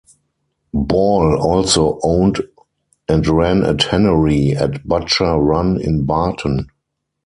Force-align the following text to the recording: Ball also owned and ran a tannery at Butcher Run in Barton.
Ball 0.73 1.37
also 1.39 1.99
owned 2.01 2.41
and 3.07 3.27
ran 3.27 3.61
a 3.63 3.75
tannery 3.75 4.55
at 4.55 4.83
Butcher 4.83 5.35
Run 5.37 5.79
in 5.79 6.05
Barton. 6.07 6.71